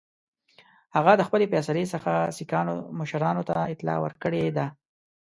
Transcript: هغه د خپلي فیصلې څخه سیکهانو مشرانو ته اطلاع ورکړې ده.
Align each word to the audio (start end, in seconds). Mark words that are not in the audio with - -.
هغه 0.95 1.11
د 1.17 1.21
خپلي 1.27 1.45
فیصلې 1.53 1.85
څخه 1.93 2.11
سیکهانو 2.37 2.73
مشرانو 2.99 3.43
ته 3.49 3.55
اطلاع 3.73 3.97
ورکړې 4.01 4.43
ده. 4.57 4.65